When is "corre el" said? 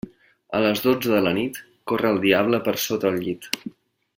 1.91-2.17